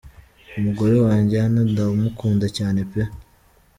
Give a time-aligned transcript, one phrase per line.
[0.57, 3.01] Umugore wanjye, Anna ndamukunda cyane pe.